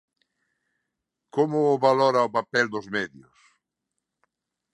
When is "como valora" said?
1.35-2.27